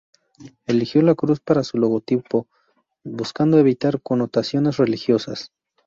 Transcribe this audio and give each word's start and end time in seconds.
Eligió 0.65 1.03
la 1.03 1.13
cruz 1.13 1.41
para 1.41 1.63
su 1.63 1.77
logotipo, 1.77 2.47
buscando 3.03 3.59
evitar 3.59 4.01
connotaciones 4.01 4.77
religiosas. 4.77 5.51